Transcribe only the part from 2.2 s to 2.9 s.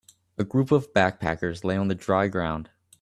ground